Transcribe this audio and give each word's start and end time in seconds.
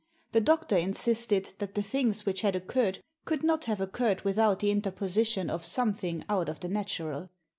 The 0.31 0.41
doctor 0.41 0.75
insisted 0.75 1.53
that 1.59 1.75
the 1.75 1.83
things 1.83 2.25
which 2.25 2.41
had 2.41 2.55
occurred 2.55 3.03
could 3.25 3.43
not 3.43 3.65
have 3.65 3.79
occurred 3.79 4.21
without 4.21 4.57
the 4.59 4.71
interposition 4.71 5.47
of 5.47 5.63
something 5.63 6.25
out 6.27 6.49
of 6.49 6.59
the 6.61 6.69
natural. 6.69 7.29